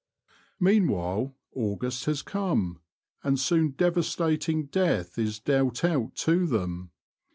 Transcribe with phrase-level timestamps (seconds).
[0.59, 2.79] Meanwhile August has come,
[3.21, 6.89] and soon devastating death is dealt out to them.